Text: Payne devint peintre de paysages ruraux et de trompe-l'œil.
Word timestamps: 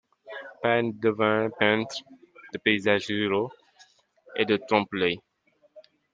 Payne 0.63 0.93
devint 0.97 1.51
peintre 1.59 1.97
de 2.53 2.57
paysages 2.57 3.05
ruraux 3.07 3.51
et 4.35 4.45
de 4.45 4.57
trompe-l'œil. 4.57 5.19